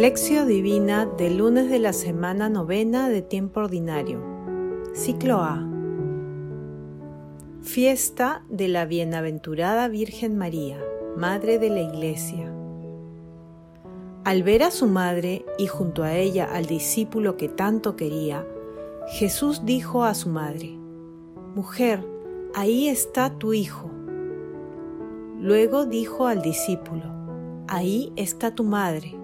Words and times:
Lección 0.00 0.48
Divina 0.48 1.04
del 1.04 1.36
lunes 1.36 1.68
de 1.68 1.78
la 1.78 1.92
semana 1.92 2.48
novena 2.48 3.10
de 3.10 3.20
tiempo 3.20 3.60
ordinario. 3.60 4.22
Ciclo 4.94 5.42
A. 5.42 5.62
Fiesta 7.60 8.42
de 8.48 8.68
la 8.68 8.86
Bienaventurada 8.86 9.88
Virgen 9.88 10.38
María, 10.38 10.78
Madre 11.18 11.58
de 11.58 11.68
la 11.68 11.82
Iglesia. 11.82 12.50
Al 14.24 14.42
ver 14.42 14.62
a 14.62 14.70
su 14.70 14.86
madre 14.86 15.44
y 15.58 15.66
junto 15.66 16.02
a 16.02 16.16
ella 16.16 16.48
al 16.50 16.64
discípulo 16.64 17.36
que 17.36 17.50
tanto 17.50 17.94
quería, 17.94 18.46
Jesús 19.08 19.66
dijo 19.66 20.04
a 20.04 20.14
su 20.14 20.30
madre, 20.30 20.78
Mujer, 21.54 22.02
ahí 22.54 22.88
está 22.88 23.36
tu 23.36 23.52
hijo. 23.52 23.90
Luego 25.38 25.84
dijo 25.84 26.26
al 26.26 26.40
discípulo, 26.40 27.04
Ahí 27.68 28.14
está 28.16 28.54
tu 28.54 28.64
madre 28.64 29.19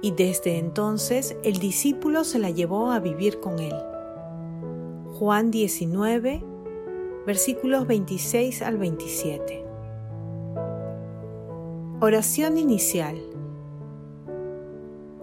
y 0.00 0.12
desde 0.12 0.58
entonces 0.58 1.36
el 1.42 1.58
discípulo 1.58 2.24
se 2.24 2.38
la 2.38 2.50
llevó 2.50 2.90
a 2.90 3.00
vivir 3.00 3.40
con 3.40 3.58
él. 3.58 3.74
Juan 5.18 5.50
19, 5.50 6.44
versículos 7.26 7.86
26 7.86 8.62
al 8.62 8.78
27. 8.78 9.64
Oración 12.00 12.58
inicial. 12.58 13.16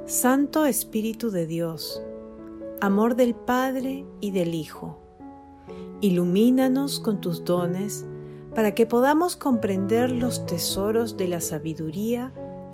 Santo 0.06 0.66
Espíritu 0.66 1.32
de 1.32 1.48
Dios, 1.48 2.04
amor 2.82 3.16
del 3.16 3.34
Padre 3.34 4.06
y 4.20 4.32
del 4.32 4.54
Hijo, 4.54 5.00
ilumínanos 6.02 7.00
con 7.00 7.22
tus 7.22 7.44
dones 7.44 8.06
para 8.54 8.76
que 8.76 8.86
podamos 8.86 9.36
comprender 9.36 10.12
los 10.12 10.46
tesoros 10.46 11.18
de 11.18 11.28
la 11.28 11.42
sabiduría 11.42 12.34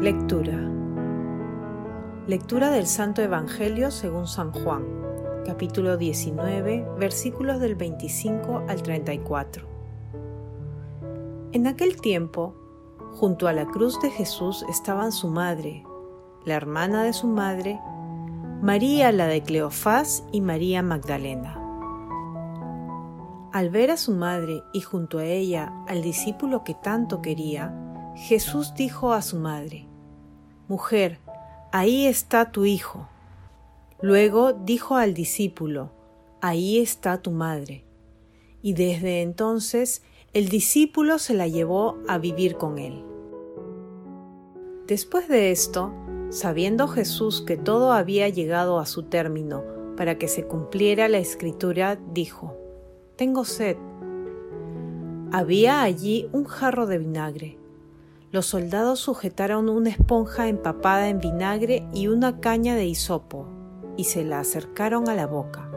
Lectura. 0.00 0.58
Lectura 2.26 2.70
del 2.70 2.86
Santo 2.86 3.20
Evangelio 3.20 3.90
según 3.90 4.26
San 4.26 4.50
Juan, 4.50 4.82
capítulo 5.44 5.98
19, 5.98 6.86
versículos 6.98 7.60
del 7.60 7.74
25 7.74 8.64
al 8.66 8.82
34. 8.82 9.68
En 11.52 11.66
aquel 11.66 12.00
tiempo, 12.00 12.54
junto 13.10 13.46
a 13.46 13.52
la 13.52 13.66
cruz 13.66 14.00
de 14.00 14.10
Jesús 14.10 14.64
estaban 14.70 15.12
su 15.12 15.28
madre, 15.28 15.84
la 16.46 16.54
hermana 16.54 17.02
de 17.02 17.12
su 17.12 17.26
madre, 17.26 17.78
María 18.62 19.12
la 19.12 19.26
de 19.26 19.42
Cleofás 19.42 20.24
y 20.32 20.40
María 20.40 20.82
Magdalena. 20.82 21.58
Al 23.52 23.68
ver 23.68 23.90
a 23.90 23.98
su 23.98 24.12
madre 24.12 24.62
y 24.72 24.80
junto 24.80 25.18
a 25.18 25.26
ella 25.26 25.74
al 25.86 26.00
discípulo 26.00 26.64
que 26.64 26.72
tanto 26.72 27.20
quería, 27.20 27.76
Jesús 28.14 28.72
dijo 28.74 29.12
a 29.12 29.20
su 29.20 29.36
madre, 29.36 29.89
Mujer, 30.70 31.18
ahí 31.72 32.06
está 32.06 32.52
tu 32.52 32.64
hijo. 32.64 33.08
Luego 34.00 34.52
dijo 34.52 34.94
al 34.94 35.14
discípulo, 35.14 35.90
Ahí 36.40 36.78
está 36.78 37.20
tu 37.20 37.32
madre. 37.32 37.82
Y 38.62 38.74
desde 38.74 39.22
entonces 39.22 40.04
el 40.32 40.48
discípulo 40.48 41.18
se 41.18 41.34
la 41.34 41.48
llevó 41.48 41.98
a 42.06 42.18
vivir 42.18 42.54
con 42.54 42.78
él. 42.78 43.04
Después 44.86 45.26
de 45.26 45.50
esto, 45.50 45.92
sabiendo 46.28 46.86
Jesús 46.86 47.42
que 47.44 47.56
todo 47.56 47.92
había 47.92 48.28
llegado 48.28 48.78
a 48.78 48.86
su 48.86 49.02
término 49.02 49.64
para 49.96 50.18
que 50.18 50.28
se 50.28 50.44
cumpliera 50.44 51.08
la 51.08 51.18
escritura, 51.18 51.98
dijo, 52.12 52.56
Tengo 53.16 53.44
sed. 53.44 53.76
Había 55.32 55.82
allí 55.82 56.28
un 56.30 56.44
jarro 56.44 56.86
de 56.86 56.98
vinagre 56.98 57.58
los 58.32 58.46
soldados 58.46 59.00
sujetaron 59.00 59.68
una 59.68 59.90
esponja 59.90 60.46
empapada 60.46 61.08
en 61.08 61.18
vinagre 61.18 61.88
y 61.92 62.06
una 62.06 62.40
caña 62.40 62.76
de 62.76 62.86
hisopo 62.86 63.48
y 63.96 64.04
se 64.04 64.24
la 64.24 64.38
acercaron 64.38 65.08
a 65.08 65.14
la 65.14 65.26
boca. 65.26 65.68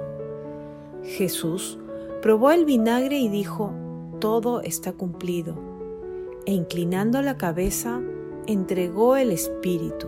Jesús 1.03 1.79
probó 2.21 2.51
el 2.51 2.65
vinagre 2.65 3.17
y 3.17 3.27
dijo, 3.27 3.73
todo 4.19 4.61
está 4.61 4.93
cumplido, 4.93 5.55
e 6.45 6.53
inclinando 6.53 7.21
la 7.23 7.37
cabeza, 7.37 7.99
entregó 8.45 9.17
el 9.17 9.31
Espíritu. 9.31 10.07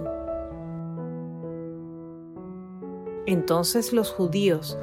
Entonces 3.25 3.91
los 3.91 4.11
judíos, 4.11 4.77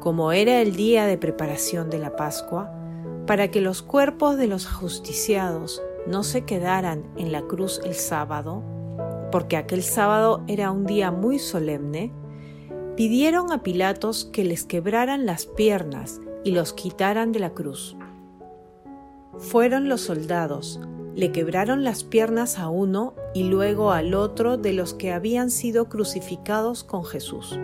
como 0.00 0.32
era 0.32 0.60
el 0.60 0.76
día 0.76 1.06
de 1.06 1.16
preparación 1.16 1.88
de 1.88 1.98
la 1.98 2.14
Pascua, 2.14 2.70
para 3.26 3.50
que 3.50 3.62
los 3.62 3.80
cuerpos 3.80 4.36
de 4.36 4.48
los 4.48 4.66
ajusticiados 4.66 5.82
no 6.08 6.22
se 6.22 6.44
quedaran 6.44 7.04
en 7.16 7.32
la 7.32 7.42
cruz 7.42 7.80
el 7.84 7.94
sábado, 7.94 8.62
porque 9.32 9.56
aquel 9.56 9.82
sábado 9.82 10.42
era 10.46 10.70
un 10.70 10.86
día 10.86 11.10
muy 11.10 11.38
solemne, 11.38 12.12
pidieron 12.96 13.52
a 13.52 13.62
Pilatos 13.62 14.24
que 14.32 14.44
les 14.44 14.64
quebraran 14.64 15.26
las 15.26 15.46
piernas 15.46 16.20
y 16.44 16.52
los 16.52 16.72
quitaran 16.72 17.32
de 17.32 17.40
la 17.40 17.50
cruz. 17.50 17.96
Fueron 19.38 19.88
los 19.88 20.00
soldados, 20.00 20.80
le 21.14 21.32
quebraron 21.32 21.84
las 21.84 22.04
piernas 22.04 22.58
a 22.58 22.68
uno 22.68 23.14
y 23.34 23.44
luego 23.44 23.90
al 23.90 24.14
otro 24.14 24.56
de 24.56 24.72
los 24.72 24.94
que 24.94 25.12
habían 25.12 25.50
sido 25.50 25.88
crucificados 25.88 26.84
con 26.84 27.04
Jesús. 27.04 27.58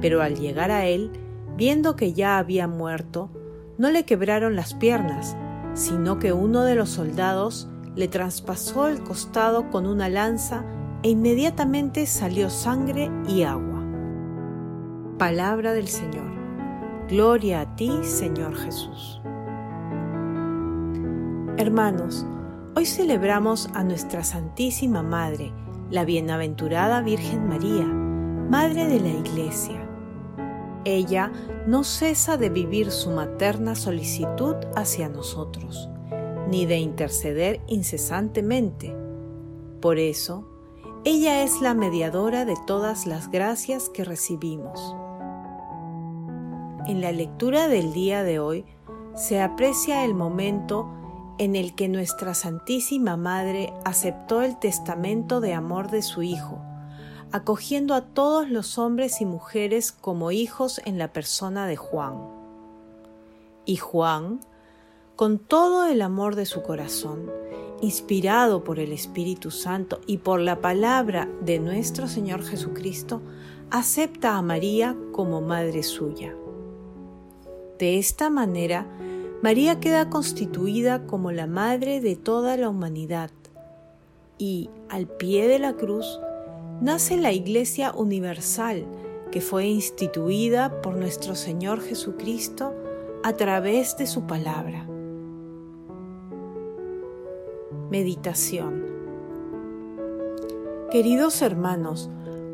Pero 0.00 0.22
al 0.22 0.38
llegar 0.38 0.70
a 0.70 0.86
él, 0.86 1.10
viendo 1.56 1.96
que 1.96 2.12
ya 2.12 2.38
había 2.38 2.66
muerto, 2.66 3.30
no 3.78 3.90
le 3.90 4.04
quebraron 4.04 4.56
las 4.56 4.74
piernas, 4.74 5.36
sino 5.74 6.18
que 6.18 6.32
uno 6.32 6.62
de 6.62 6.74
los 6.74 6.90
soldados 6.90 7.68
le 7.96 8.08
traspasó 8.08 8.88
el 8.88 9.02
costado 9.02 9.70
con 9.70 9.86
una 9.86 10.08
lanza 10.08 10.64
e 11.02 11.10
inmediatamente 11.10 12.06
salió 12.06 12.50
sangre 12.50 13.10
y 13.28 13.42
agua. 13.42 13.82
Palabra 15.18 15.72
del 15.72 15.88
Señor. 15.88 16.30
Gloria 17.08 17.62
a 17.62 17.76
ti, 17.76 17.90
Señor 18.02 18.54
Jesús. 18.56 19.20
Hermanos, 21.56 22.24
hoy 22.76 22.86
celebramos 22.86 23.68
a 23.74 23.82
nuestra 23.82 24.24
Santísima 24.24 25.02
Madre, 25.02 25.52
la 25.90 26.04
Bienaventurada 26.04 27.02
Virgen 27.02 27.48
María, 27.48 27.84
Madre 27.84 28.86
de 28.86 29.00
la 29.00 29.08
Iglesia 29.08 29.79
ella 30.84 31.32
no 31.66 31.84
cesa 31.84 32.36
de 32.36 32.50
vivir 32.50 32.90
su 32.90 33.10
materna 33.10 33.74
solicitud 33.74 34.56
hacia 34.76 35.08
nosotros, 35.08 35.88
ni 36.48 36.66
de 36.66 36.78
interceder 36.78 37.60
incesantemente. 37.66 38.94
Por 39.80 39.98
eso, 39.98 40.46
ella 41.04 41.42
es 41.42 41.60
la 41.60 41.74
mediadora 41.74 42.44
de 42.44 42.56
todas 42.66 43.06
las 43.06 43.30
gracias 43.30 43.88
que 43.88 44.04
recibimos. 44.04 44.94
En 46.86 47.00
la 47.00 47.12
lectura 47.12 47.68
del 47.68 47.92
día 47.92 48.22
de 48.22 48.38
hoy 48.38 48.64
se 49.14 49.40
aprecia 49.40 50.04
el 50.04 50.14
momento 50.14 50.90
en 51.38 51.56
el 51.56 51.74
que 51.74 51.88
nuestra 51.88 52.34
Santísima 52.34 53.16
Madre 53.16 53.72
aceptó 53.84 54.42
el 54.42 54.58
testamento 54.58 55.40
de 55.40 55.54
amor 55.54 55.90
de 55.90 56.02
su 56.02 56.22
Hijo 56.22 56.60
acogiendo 57.32 57.94
a 57.94 58.02
todos 58.02 58.50
los 58.50 58.78
hombres 58.78 59.20
y 59.20 59.24
mujeres 59.24 59.92
como 59.92 60.32
hijos 60.32 60.80
en 60.84 60.98
la 60.98 61.12
persona 61.12 61.66
de 61.66 61.76
Juan. 61.76 62.14
Y 63.64 63.76
Juan, 63.76 64.40
con 65.16 65.38
todo 65.38 65.86
el 65.86 66.02
amor 66.02 66.34
de 66.34 66.46
su 66.46 66.62
corazón, 66.62 67.30
inspirado 67.80 68.64
por 68.64 68.78
el 68.78 68.92
Espíritu 68.92 69.50
Santo 69.50 70.00
y 70.06 70.18
por 70.18 70.40
la 70.40 70.60
palabra 70.60 71.28
de 71.40 71.58
nuestro 71.58 72.08
Señor 72.08 72.42
Jesucristo, 72.42 73.22
acepta 73.70 74.36
a 74.36 74.42
María 74.42 74.96
como 75.12 75.40
madre 75.40 75.82
suya. 75.82 76.34
De 77.78 77.98
esta 77.98 78.28
manera, 78.28 78.86
María 79.42 79.80
queda 79.80 80.10
constituida 80.10 81.06
como 81.06 81.32
la 81.32 81.46
madre 81.46 82.00
de 82.00 82.16
toda 82.16 82.56
la 82.56 82.68
humanidad 82.68 83.30
y, 84.36 84.68
al 84.88 85.06
pie 85.06 85.48
de 85.48 85.58
la 85.58 85.74
cruz, 85.74 86.20
nace 86.80 87.16
la 87.16 87.32
Iglesia 87.32 87.92
Universal, 87.92 88.86
que 89.30 89.40
fue 89.40 89.66
instituida 89.66 90.80
por 90.80 90.96
nuestro 90.96 91.34
Señor 91.34 91.80
Jesucristo 91.80 92.74
a 93.22 93.34
través 93.34 93.96
de 93.96 94.06
su 94.06 94.26
palabra. 94.26 94.86
Meditación 97.90 98.84
Queridos 100.90 101.42
hermanos, 101.42 102.10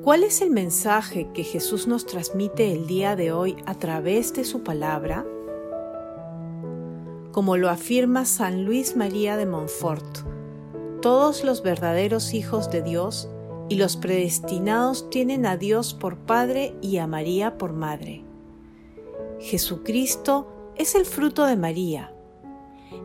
¿Cuál 0.07 0.23
es 0.23 0.41
el 0.41 0.51
mensaje 0.51 1.29
que 1.35 1.43
Jesús 1.43 1.89
nos 1.89 2.07
transmite 2.07 2.73
el 2.73 2.87
día 2.87 3.17
de 3.17 3.33
hoy 3.33 3.57
a 3.67 3.75
través 3.75 4.33
de 4.35 4.45
su 4.45 4.63
palabra? 4.63 5.27
Como 7.33 7.57
lo 7.57 7.69
afirma 7.69 8.25
San 8.25 8.65
Luis 8.65 8.95
María 8.95 9.37
de 9.37 9.47
Montfort, 9.47 10.19
todos 11.03 11.43
los 11.43 11.65
verdaderos 11.65 12.35
hijos 12.35 12.71
de 12.71 12.83
Dios 12.83 13.29
y 13.69 13.77
los 13.77 13.97
predestinados 13.97 15.11
tienen 15.11 15.47
a 15.47 15.57
Dios 15.57 15.95
por 15.95 16.19
Padre 16.19 16.75
y 16.81 16.99
a 16.99 17.07
María 17.07 17.59
por 17.59 17.73
Madre. 17.73 18.23
Jesucristo 19.41 20.73
es 20.77 20.95
el 20.95 21.05
fruto 21.05 21.45
de 21.47 21.57
María. 21.57 22.13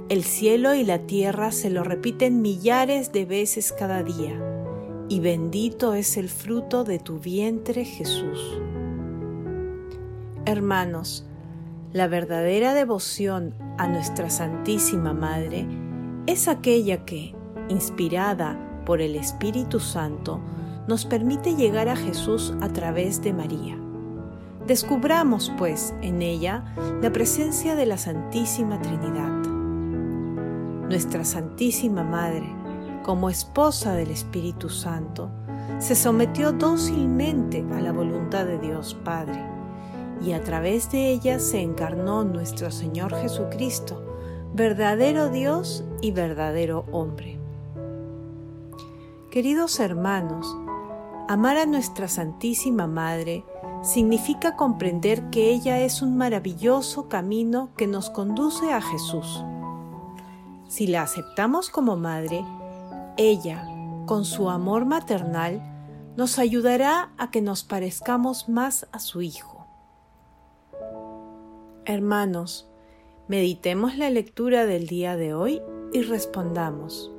El 0.09 0.23
cielo 0.23 0.73
y 0.73 0.83
la 0.83 0.99
tierra 0.99 1.51
se 1.51 1.69
lo 1.69 1.83
repiten 1.83 2.41
millares 2.41 3.11
de 3.11 3.25
veces 3.25 3.71
cada 3.71 4.03
día, 4.03 4.39
y 5.09 5.19
bendito 5.19 5.93
es 5.93 6.17
el 6.17 6.29
fruto 6.29 6.83
de 6.83 6.99
tu 6.99 7.19
vientre 7.19 7.85
Jesús. 7.85 8.59
Hermanos, 10.45 11.25
la 11.93 12.07
verdadera 12.07 12.73
devoción 12.73 13.53
a 13.77 13.87
nuestra 13.87 14.29
Santísima 14.29 15.13
Madre 15.13 15.65
es 16.27 16.47
aquella 16.47 17.03
que, 17.05 17.35
inspirada 17.69 18.70
por 18.85 19.01
el 19.01 19.15
Espíritu 19.15 19.79
Santo, 19.79 20.39
nos 20.87 21.05
permite 21.05 21.55
llegar 21.55 21.89
a 21.89 21.95
Jesús 21.95 22.53
a 22.61 22.69
través 22.69 23.21
de 23.21 23.33
María. 23.33 23.77
Descubramos, 24.67 25.51
pues, 25.57 25.93
en 26.01 26.21
ella 26.21 26.63
la 27.01 27.11
presencia 27.11 27.75
de 27.75 27.85
la 27.85 27.97
Santísima 27.97 28.81
Trinidad. 28.81 29.29
Nuestra 30.87 31.25
Santísima 31.25 32.03
Madre, 32.03 32.47
como 33.03 33.29
esposa 33.29 33.93
del 33.93 34.11
Espíritu 34.11 34.69
Santo, 34.69 35.31
se 35.79 35.95
sometió 35.95 36.51
dócilmente 36.51 37.65
a 37.73 37.81
la 37.81 37.91
voluntad 37.91 38.45
de 38.45 38.59
Dios 38.59 38.95
Padre, 39.03 39.43
y 40.23 40.33
a 40.33 40.43
través 40.43 40.91
de 40.91 41.09
ella 41.11 41.39
se 41.39 41.61
encarnó 41.61 42.23
nuestro 42.23 42.69
Señor 42.69 43.15
Jesucristo, 43.15 44.03
verdadero 44.53 45.29
Dios 45.29 45.83
y 46.01 46.11
verdadero 46.11 46.85
hombre. 46.91 47.40
Queridos 49.31 49.79
hermanos, 49.79 50.57
amar 51.29 51.55
a 51.55 51.65
nuestra 51.65 52.09
Santísima 52.09 52.85
Madre 52.85 53.45
significa 53.81 54.57
comprender 54.57 55.29
que 55.29 55.51
ella 55.51 55.79
es 55.79 56.01
un 56.01 56.17
maravilloso 56.17 57.07
camino 57.07 57.69
que 57.77 57.87
nos 57.87 58.09
conduce 58.09 58.73
a 58.73 58.81
Jesús. 58.81 59.41
Si 60.67 60.85
la 60.85 61.03
aceptamos 61.03 61.69
como 61.69 61.95
madre, 61.95 62.43
ella, 63.15 63.65
con 64.05 64.25
su 64.25 64.49
amor 64.49 64.83
maternal, 64.83 65.61
nos 66.17 66.37
ayudará 66.37 67.13
a 67.17 67.31
que 67.31 67.41
nos 67.41 67.63
parezcamos 67.63 68.49
más 68.49 68.85
a 68.91 68.99
su 68.99 69.21
Hijo. 69.21 69.65
Hermanos, 71.85 72.69
meditemos 73.29 73.97
la 73.97 74.09
lectura 74.09 74.65
del 74.65 74.87
día 74.87 75.15
de 75.15 75.33
hoy 75.33 75.61
y 75.93 76.01
respondamos. 76.01 77.13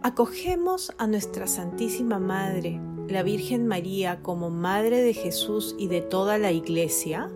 Acogemos 0.00 0.92
a 0.96 1.08
nuestra 1.08 1.48
Santísima 1.48 2.20
Madre, 2.20 2.80
la 3.08 3.24
Virgen 3.24 3.66
María, 3.66 4.22
como 4.22 4.48
Madre 4.48 5.02
de 5.02 5.12
Jesús 5.12 5.74
y 5.76 5.88
de 5.88 6.02
toda 6.02 6.38
la 6.38 6.52
Iglesia. 6.52 7.32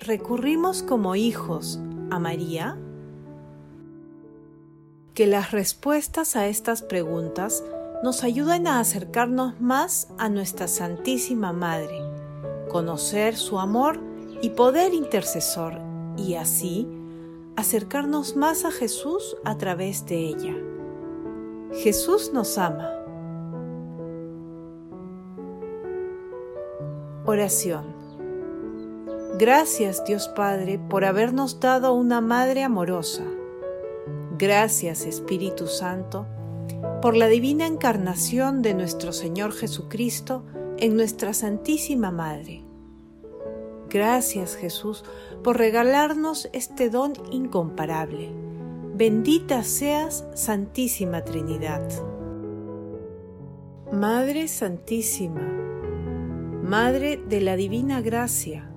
¿Recurrimos 0.00 0.82
como 0.82 1.14
hijos 1.14 1.78
a 2.10 2.18
María? 2.18 2.78
Que 5.12 5.26
las 5.26 5.52
respuestas 5.52 6.36
a 6.36 6.46
estas 6.48 6.80
preguntas 6.80 7.62
nos 8.02 8.24
ayuden 8.24 8.66
a 8.66 8.80
acercarnos 8.80 9.60
más 9.60 10.08
a 10.16 10.30
nuestra 10.30 10.68
Santísima 10.68 11.52
Madre, 11.52 12.00
conocer 12.70 13.36
su 13.36 13.60
amor 13.60 14.00
y 14.40 14.50
poder 14.50 14.94
intercesor 14.94 15.78
y 16.16 16.36
así 16.36 16.88
acercarnos 17.56 18.36
más 18.36 18.64
a 18.64 18.70
Jesús 18.70 19.36
a 19.44 19.58
través 19.58 20.06
de 20.06 20.16
ella. 20.16 20.54
Jesús 21.76 22.32
nos 22.32 22.56
ama. 22.56 22.88
Oración. 27.26 27.84
Gracias 29.38 30.04
Dios 30.04 30.28
Padre 30.28 30.78
por 30.78 31.04
habernos 31.04 31.58
dado 31.58 31.92
una 31.92 32.20
Madre 32.20 32.62
amorosa. 32.62 33.24
Gracias 34.38 35.04
Espíritu 35.04 35.66
Santo 35.66 36.26
por 37.02 37.16
la 37.16 37.26
divina 37.26 37.66
encarnación 37.66 38.62
de 38.62 38.74
nuestro 38.74 39.12
Señor 39.12 39.52
Jesucristo 39.52 40.44
en 40.78 40.96
nuestra 40.96 41.34
Santísima 41.34 42.12
Madre. 42.12 42.62
Gracias 43.90 44.54
Jesús 44.54 45.04
por 45.42 45.58
regalarnos 45.58 46.48
este 46.52 46.88
don 46.88 47.14
incomparable 47.32 48.43
Bendita 48.96 49.64
seas, 49.64 50.24
Santísima 50.34 51.22
Trinidad. 51.22 51.82
Madre 53.90 54.46
Santísima, 54.46 55.50
Madre 56.62 57.16
de 57.16 57.40
la 57.40 57.56
Divina 57.56 58.00
Gracia, 58.02 58.70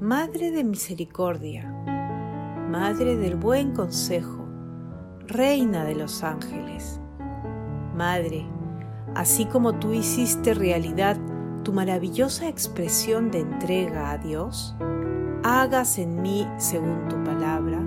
Madre 0.00 0.52
de 0.52 0.62
Misericordia, 0.62 1.68
Madre 2.70 3.16
del 3.16 3.34
Buen 3.34 3.72
Consejo, 3.72 4.46
Reina 5.26 5.84
de 5.84 5.96
los 5.96 6.22
Ángeles, 6.22 7.00
Madre, 7.96 8.46
así 9.16 9.46
como 9.46 9.80
tú 9.80 9.92
hiciste 9.92 10.54
realidad 10.54 11.16
tu 11.64 11.72
maravillosa 11.72 12.46
expresión 12.46 13.32
de 13.32 13.40
entrega 13.40 14.12
a 14.12 14.18
Dios, 14.18 14.76
hagas 15.42 15.98
en 15.98 16.22
mí 16.22 16.46
según 16.56 17.08
tu 17.08 17.20
palabra 17.24 17.85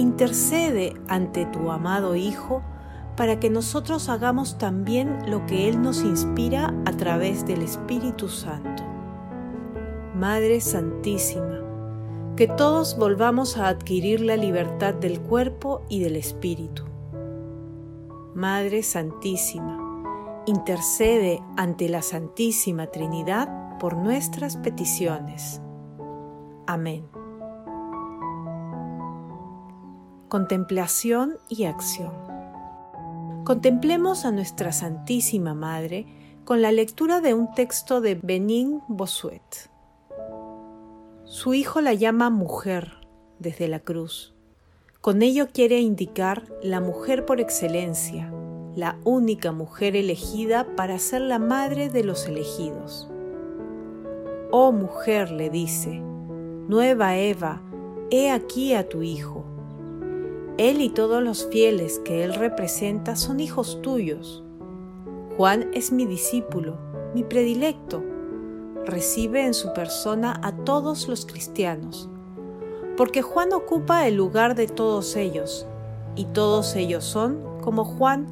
intercede 0.00 0.94
ante 1.08 1.46
tu 1.46 1.70
amado 1.70 2.16
Hijo 2.16 2.62
para 3.16 3.38
que 3.38 3.50
nosotros 3.50 4.08
hagamos 4.08 4.58
también 4.58 5.30
lo 5.30 5.44
que 5.46 5.68
Él 5.68 5.82
nos 5.82 6.02
inspira 6.02 6.74
a 6.86 6.92
través 6.92 7.46
del 7.46 7.62
Espíritu 7.62 8.28
Santo. 8.28 8.82
Madre 10.14 10.60
Santísima, 10.60 11.60
que 12.36 12.46
todos 12.46 12.96
volvamos 12.96 13.58
a 13.58 13.68
adquirir 13.68 14.20
la 14.20 14.36
libertad 14.36 14.94
del 14.94 15.20
cuerpo 15.20 15.82
y 15.88 16.00
del 16.00 16.16
espíritu. 16.16 16.84
Madre 18.34 18.82
Santísima, 18.82 20.44
intercede 20.46 21.42
ante 21.56 21.88
la 21.88 22.02
Santísima 22.02 22.86
Trinidad 22.86 23.78
por 23.78 23.96
nuestras 23.96 24.56
peticiones. 24.56 25.60
Amén. 26.66 27.19
Contemplación 30.30 31.38
y 31.48 31.64
acción. 31.64 32.12
Contemplemos 33.42 34.24
a 34.24 34.30
nuestra 34.30 34.70
Santísima 34.70 35.54
Madre 35.54 36.06
con 36.44 36.62
la 36.62 36.70
lectura 36.70 37.20
de 37.20 37.34
un 37.34 37.52
texto 37.52 38.00
de 38.00 38.14
Benin 38.14 38.80
Bossuet. 38.86 39.42
Su 41.24 41.52
hijo 41.52 41.80
la 41.80 41.94
llama 41.94 42.30
mujer 42.30 42.92
desde 43.40 43.66
la 43.66 43.80
cruz. 43.80 44.32
Con 45.00 45.22
ello 45.22 45.48
quiere 45.52 45.80
indicar 45.80 46.44
la 46.62 46.80
mujer 46.80 47.26
por 47.26 47.40
excelencia, 47.40 48.32
la 48.76 49.00
única 49.02 49.50
mujer 49.50 49.96
elegida 49.96 50.76
para 50.76 51.00
ser 51.00 51.22
la 51.22 51.40
madre 51.40 51.88
de 51.88 52.04
los 52.04 52.28
elegidos. 52.28 53.10
Oh 54.52 54.70
mujer, 54.70 55.32
le 55.32 55.50
dice, 55.50 55.98
nueva 55.98 57.16
Eva, 57.16 57.62
he 58.12 58.30
aquí 58.30 58.74
a 58.74 58.88
tu 58.88 59.02
hijo 59.02 59.50
él 60.60 60.82
y 60.82 60.90
todos 60.90 61.22
los 61.22 61.46
fieles 61.46 62.00
que 62.04 62.22
Él 62.22 62.34
representa 62.34 63.16
son 63.16 63.40
hijos 63.40 63.80
tuyos. 63.80 64.44
Juan 65.38 65.70
es 65.72 65.90
mi 65.90 66.04
discípulo, 66.04 66.76
mi 67.14 67.24
predilecto. 67.24 68.04
Recibe 68.84 69.46
en 69.46 69.54
su 69.54 69.72
persona 69.72 70.38
a 70.42 70.54
todos 70.54 71.08
los 71.08 71.24
cristianos, 71.24 72.10
porque 72.98 73.22
Juan 73.22 73.54
ocupa 73.54 74.06
el 74.06 74.16
lugar 74.16 74.54
de 74.54 74.66
todos 74.66 75.16
ellos, 75.16 75.66
y 76.14 76.26
todos 76.26 76.76
ellos 76.76 77.04
son, 77.04 77.40
como 77.62 77.86
Juan, 77.86 78.26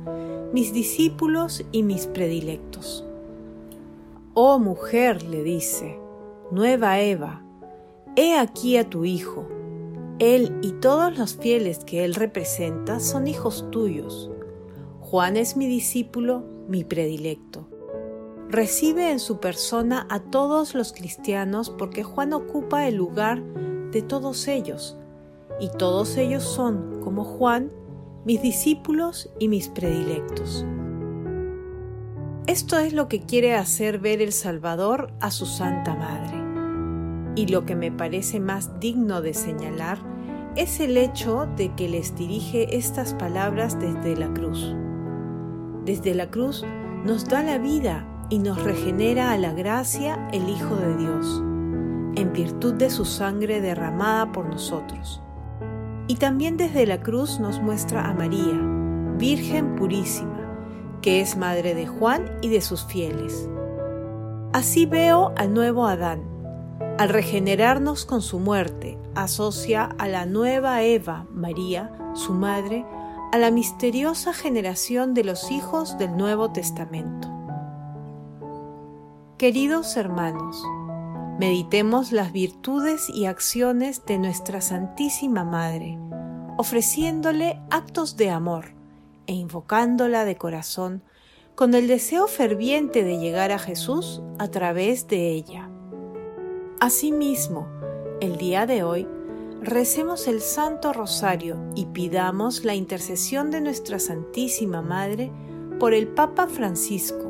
mis 0.53 0.75
discípulos 0.75 1.65
y 1.73 1.83
mis 1.83 2.07
predilectos. 2.09 3.07
Oh 4.35 4.59
mujer, 4.59 5.23
le 5.23 5.43
dice, 5.43 5.99
nueva 6.51 7.01
Eva, 7.01 7.43
he 8.17 8.37
aquí 8.37 8.77
a 8.77 8.85
tu 8.91 9.07
hijo 9.07 9.49
él 10.19 10.59
y 10.63 10.73
todos 10.73 11.17
los 11.17 11.37
fieles 11.37 11.85
que 11.85 12.05
Él 12.05 12.15
representa 12.15 12.99
son 12.99 13.29
hijos 13.29 13.71
tuyos. 13.71 14.31
Juan 15.01 15.37
es 15.37 15.57
mi 15.57 15.69
discípulo, 15.69 16.45
mi 16.67 16.83
predilecto. 16.83 17.69
Recibe 18.49 19.13
en 19.13 19.21
su 19.21 19.39
persona 19.39 20.07
a 20.11 20.21
todos 20.21 20.75
los 20.75 20.93
cristianos 20.93 21.71
porque 21.71 22.03
Juan 22.03 22.33
ocupa 22.33 22.89
el 22.89 22.97
lugar 22.97 23.43
de 23.93 24.03
todos 24.03 24.49
ellos, 24.49 24.99
y 25.61 25.69
todos 25.79 26.17
ellos 26.17 26.43
son, 26.43 27.01
como 27.01 27.25
Juan, 27.25 27.71
mis 28.25 28.43
discípulos 28.43 29.31
y 29.39 29.49
mis 29.49 29.69
predilectos. 29.69 30.67
Es 32.47 32.63
Esto 32.63 32.79
es 32.79 32.93
lo 32.93 33.09
que 33.09 33.21
quiere 33.21 33.55
hacer 33.55 33.99
ver 33.99 34.21
el 34.21 34.33
Salvador 34.33 35.13
a 35.21 35.31
su 35.31 35.47
Santa 35.47 35.95
Madre. 35.95 36.48
Y 37.39 37.47
lo 37.47 37.65
que 37.65 37.77
me 37.77 37.93
parece 37.93 38.41
más 38.41 38.81
digno 38.81 39.23
de 39.23 39.33
señalar 39.33 39.99
es 40.57 40.81
el 40.81 40.97
hecho 40.97 41.47
de 41.57 41.73
que 41.77 41.89
les 41.89 42.17
dirige 42.17 42.77
estas 42.77 43.15
palabras 43.15 43.79
desde 43.79 44.17
la 44.17 44.27
cruz. 44.35 44.75
Desde 45.85 46.17
la 46.17 46.33
cruz 46.33 46.67
nos 47.05 47.27
da 47.27 47.45
la 47.45 47.59
vida 47.59 48.05
y 48.29 48.41
nos 48.41 48.61
regenera 48.65 49.31
a 49.31 49.39
la 49.39 49.53
gracia 49.53 50.29
el 50.33 50.49
Hijo 50.49 50.75
de 50.75 50.97
Dios, 50.97 51.41
en 52.17 52.33
virtud 52.33 52.75
de 52.75 52.91
su 52.91 53.05
sangre 53.05 53.61
derramada 53.61 54.33
por 54.33 54.47
nosotros. 54.47 55.23
Y 56.09 56.17
también 56.17 56.57
desde 56.57 56.87
la 56.87 57.03
cruz 57.03 57.39
nos 57.39 57.63
muestra 57.63 58.11
a 58.11 58.15
María, 58.15 58.61
Virgen 59.17 59.77
purísima, 59.77 60.41
que 61.03 61.21
es 61.21 61.37
madre 61.37 61.77
de 61.77 61.87
Juan 61.87 62.33
y 62.43 62.49
de 62.49 62.63
sus 62.63 62.85
fieles. 62.85 63.49
Así 64.53 64.87
veo 64.87 65.33
al 65.37 65.55
nuevo 65.55 65.87
Adán. 65.87 66.38
Al 66.99 67.11
regenerarnos 67.11 68.05
con 68.05 68.23
su 68.23 68.41
muerte, 68.41 68.99
asocia 69.15 69.85
a 69.99 70.09
la 70.09 70.27
nueva 70.27 70.83
Eva, 70.83 71.29
María, 71.33 71.93
su 72.15 72.33
madre, 72.33 72.85
a 73.31 73.39
la 73.39 73.53
misteriosa 73.53 74.33
generación 74.33 75.15
de 75.15 75.23
los 75.23 75.53
hijos 75.53 75.97
del 75.97 76.17
Nuevo 76.17 76.51
Testamento. 76.51 77.29
Queridos 79.39 79.97
hermanos, 79.97 80.61
meditemos 81.39 82.11
las 82.11 82.33
virtudes 82.33 83.09
y 83.09 83.27
acciones 83.27 84.05
de 84.05 84.19
nuestra 84.19 84.61
Santísima 84.61 85.45
Madre, 85.45 86.01
ofreciéndole 86.57 87.61
actos 87.71 88.17
de 88.17 88.31
amor 88.31 88.73
e 89.29 89.35
invocándola 89.35 90.25
de 90.25 90.35
corazón 90.35 91.05
con 91.55 91.75
el 91.75 91.87
deseo 91.87 92.27
ferviente 92.27 93.05
de 93.05 93.19
llegar 93.19 93.53
a 93.53 93.61
Jesús 93.61 94.21
a 94.41 94.49
través 94.49 95.07
de 95.07 95.31
ella. 95.31 95.68
Asimismo, 96.81 97.67
el 98.21 98.37
día 98.37 98.65
de 98.67 98.85
hoy, 98.85 99.09
recemos 99.61 100.29
el 100.29 100.41
Santo 100.41 100.93
Rosario 100.93 101.57
y 101.75 101.87
pidamos 101.87 102.65
la 102.65 102.75
intercesión 102.75 103.51
de 103.51 103.61
nuestra 103.61 103.99
Santísima 103.99 104.81
Madre 104.81 105.33
por 105.81 105.93
el 105.93 106.07
Papa 106.09 106.47
Francisco 106.47 107.29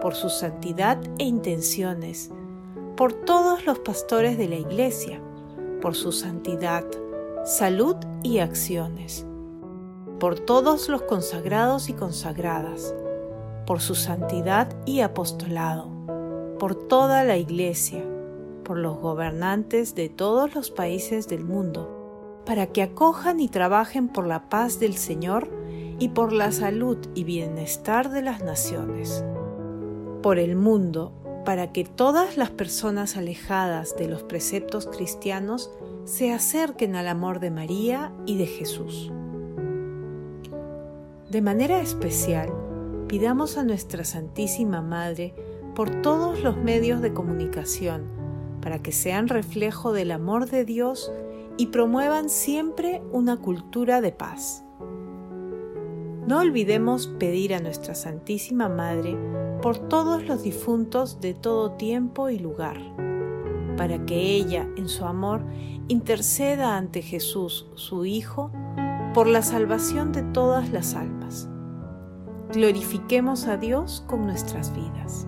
por 0.00 0.14
su 0.14 0.28
santidad 0.28 0.98
e 1.18 1.24
intenciones, 1.24 2.30
por 2.96 3.12
todos 3.12 3.66
los 3.66 3.80
pastores 3.80 4.38
de 4.38 4.48
la 4.48 4.56
Iglesia, 4.56 5.20
por 5.80 5.94
su 5.94 6.12
santidad, 6.12 6.84
salud 7.44 7.96
y 8.22 8.38
acciones, 8.38 9.26
por 10.20 10.38
todos 10.38 10.88
los 10.88 11.02
consagrados 11.02 11.88
y 11.88 11.94
consagradas, 11.94 12.94
por 13.66 13.80
su 13.80 13.94
santidad 13.94 14.68
y 14.86 15.00
apostolado, 15.00 15.88
por 16.58 16.74
toda 16.76 17.24
la 17.24 17.36
Iglesia, 17.36 18.04
por 18.68 18.78
los 18.78 18.98
gobernantes 18.98 19.96
de 19.96 20.08
todos 20.08 20.54
los 20.54 20.70
países 20.70 21.26
del 21.26 21.42
mundo, 21.42 22.42
para 22.46 22.68
que 22.68 22.82
acojan 22.82 23.40
y 23.40 23.48
trabajen 23.48 24.08
por 24.08 24.28
la 24.28 24.48
paz 24.48 24.78
del 24.78 24.94
Señor 24.94 25.48
y 25.98 26.10
por 26.10 26.32
la 26.32 26.52
salud 26.52 26.98
y 27.14 27.24
bienestar 27.24 28.10
de 28.10 28.22
las 28.22 28.44
naciones 28.44 29.24
por 30.22 30.38
el 30.38 30.56
mundo 30.56 31.12
para 31.44 31.72
que 31.72 31.84
todas 31.84 32.36
las 32.36 32.50
personas 32.50 33.16
alejadas 33.16 33.96
de 33.96 34.08
los 34.08 34.22
preceptos 34.22 34.86
cristianos 34.86 35.70
se 36.04 36.32
acerquen 36.32 36.96
al 36.96 37.08
amor 37.08 37.40
de 37.40 37.50
María 37.50 38.12
y 38.26 38.36
de 38.36 38.46
Jesús. 38.46 39.10
De 41.30 41.42
manera 41.42 41.80
especial, 41.80 42.52
pidamos 43.06 43.56
a 43.56 43.64
nuestra 43.64 44.04
Santísima 44.04 44.82
Madre 44.82 45.34
por 45.74 46.02
todos 46.02 46.42
los 46.42 46.56
medios 46.56 47.00
de 47.00 47.12
comunicación, 47.12 48.17
para 48.60 48.80
que 48.80 48.92
sean 48.92 49.28
reflejo 49.28 49.92
del 49.92 50.10
amor 50.10 50.48
de 50.48 50.64
Dios 50.64 51.12
y 51.56 51.66
promuevan 51.66 52.28
siempre 52.28 53.02
una 53.12 53.36
cultura 53.36 54.00
de 54.00 54.12
paz. 54.12 54.64
No 56.26 56.40
olvidemos 56.40 57.06
pedir 57.18 57.54
a 57.54 57.60
nuestra 57.60 57.94
Santísima 57.94 58.68
Madre 58.68 59.16
por 59.62 59.78
todos 59.78 60.26
los 60.26 60.42
difuntos 60.42 61.20
de 61.20 61.34
todo 61.34 61.72
tiempo 61.72 62.28
y 62.28 62.38
lugar, 62.38 62.76
para 63.76 64.04
que 64.04 64.36
ella, 64.36 64.68
en 64.76 64.88
su 64.88 65.04
amor, 65.04 65.42
interceda 65.88 66.76
ante 66.76 67.02
Jesús, 67.02 67.68
su 67.76 68.04
Hijo, 68.04 68.52
por 69.14 69.26
la 69.26 69.42
salvación 69.42 70.12
de 70.12 70.22
todas 70.22 70.70
las 70.70 70.94
almas. 70.94 71.48
Glorifiquemos 72.52 73.46
a 73.46 73.56
Dios 73.56 74.04
con 74.06 74.26
nuestras 74.26 74.74
vidas. 74.74 75.27